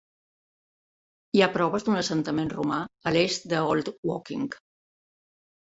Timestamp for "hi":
1.39-1.43